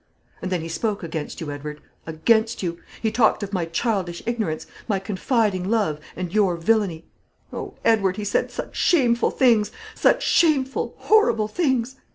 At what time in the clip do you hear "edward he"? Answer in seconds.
7.85-8.25